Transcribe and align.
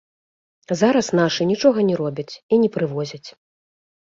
Зараз 0.79 1.07
нашы 1.19 1.47
нічога 1.51 1.79
не 1.91 1.95
робяць 2.01 2.33
і 2.33 2.55
не 2.63 2.69
прывозяць. 2.77 3.25